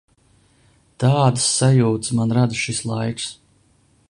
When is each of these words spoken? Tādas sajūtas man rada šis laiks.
Tādas 1.03 1.45
sajūtas 1.59 2.17
man 2.21 2.35
rada 2.41 2.61
šis 2.65 2.83
laiks. 2.95 3.33